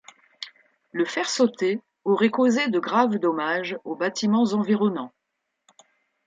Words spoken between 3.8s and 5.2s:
aux bâtiments environnants.